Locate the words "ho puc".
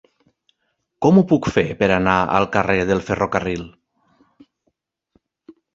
1.21-1.49